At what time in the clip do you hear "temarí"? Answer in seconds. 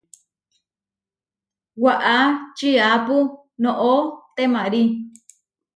4.35-4.81